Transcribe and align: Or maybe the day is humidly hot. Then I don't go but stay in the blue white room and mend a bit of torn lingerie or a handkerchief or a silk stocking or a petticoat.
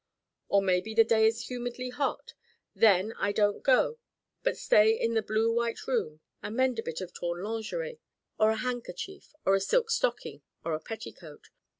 Or 0.47 0.63
maybe 0.63 0.95
the 0.95 1.03
day 1.03 1.27
is 1.27 1.45
humidly 1.45 1.89
hot. 1.89 2.33
Then 2.73 3.13
I 3.19 3.31
don't 3.31 3.61
go 3.61 3.99
but 4.41 4.57
stay 4.57 4.99
in 4.99 5.13
the 5.13 5.21
blue 5.21 5.53
white 5.53 5.85
room 5.85 6.21
and 6.41 6.55
mend 6.55 6.79
a 6.79 6.81
bit 6.81 7.01
of 7.01 7.13
torn 7.13 7.43
lingerie 7.43 7.99
or 8.39 8.49
a 8.49 8.55
handkerchief 8.55 9.35
or 9.45 9.53
a 9.53 9.59
silk 9.59 9.91
stocking 9.91 10.41
or 10.65 10.73
a 10.73 10.79
petticoat. 10.79 11.49